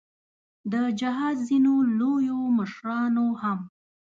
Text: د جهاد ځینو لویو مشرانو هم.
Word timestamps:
د 0.71 0.73
جهاد 0.99 1.37
ځینو 1.47 1.73
لویو 1.99 2.39
مشرانو 2.57 3.27
هم. 3.41 3.59